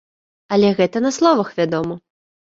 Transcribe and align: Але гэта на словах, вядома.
Але 0.57 0.71
гэта 0.79 0.97
на 1.05 1.11
словах, 1.19 1.53
вядома. 1.61 1.95